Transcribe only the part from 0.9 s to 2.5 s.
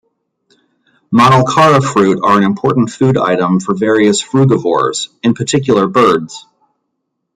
"Manilkara" fruit are an